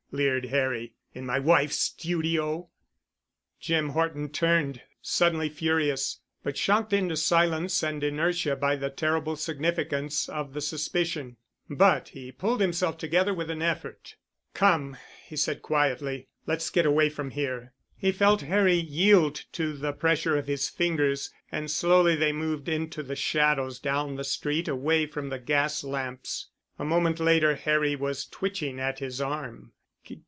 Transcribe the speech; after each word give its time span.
leered 0.13 0.43
Harry, 0.47 0.93
"in 1.13 1.25
my 1.25 1.39
wife's 1.39 1.77
studio?" 1.79 2.69
Jim 3.61 3.87
Horton 3.91 4.27
turned 4.27 4.81
suddenly 5.01 5.47
furious, 5.47 6.19
but 6.43 6.57
shocked 6.57 6.91
into 6.91 7.15
silence 7.15 7.81
and 7.81 8.03
inertia 8.03 8.57
by 8.57 8.75
the 8.75 8.89
terrible 8.89 9.37
significance 9.37 10.27
of 10.27 10.51
the 10.51 10.59
suspicion. 10.59 11.37
But 11.69 12.09
he 12.09 12.29
pulled 12.29 12.59
himself 12.59 12.97
together 12.97 13.33
with 13.33 13.49
an 13.49 13.61
effort. 13.61 14.17
"Come," 14.53 14.97
he 15.25 15.37
said 15.37 15.61
quietly. 15.61 16.27
"Let's 16.45 16.69
get 16.71 16.85
away 16.85 17.07
from 17.09 17.31
here." 17.31 17.71
He 17.95 18.11
felt 18.11 18.41
Harry 18.41 18.73
yield 18.75 19.45
to 19.53 19.71
the 19.71 19.93
pressure 19.93 20.35
of 20.37 20.45
his 20.45 20.67
fingers 20.67 21.31
and 21.53 21.71
slowly 21.71 22.17
they 22.17 22.33
moved 22.33 22.67
into 22.67 23.01
the 23.01 23.15
shadows 23.15 23.79
down 23.79 24.15
the 24.15 24.25
street 24.25 24.67
away 24.67 25.05
from 25.05 25.29
the 25.29 25.39
gas 25.39 25.85
lamps. 25.85 26.49
A 26.77 26.83
moment 26.83 27.21
later 27.21 27.55
Harry 27.55 27.95
was 27.95 28.25
twitching 28.25 28.77
at 28.77 28.99
his 28.99 29.21
arm. 29.21 29.71